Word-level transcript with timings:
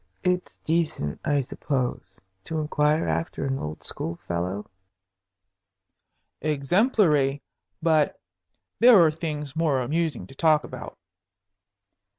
"It's 0.23 0.57
decent, 0.65 1.19
I 1.23 1.41
suppose, 1.41 2.19
to 2.45 2.57
inquire 2.57 3.07
after 3.07 3.45
an 3.45 3.59
old 3.59 3.83
school 3.83 4.15
fellow?" 4.27 4.65
"Exemplary. 6.41 7.43
But 7.83 8.19
there 8.79 8.99
are 9.03 9.11
things 9.11 9.55
more 9.55 9.79
amusing 9.79 10.25
to 10.25 10.33
talk 10.33 10.63
about." 10.63 10.97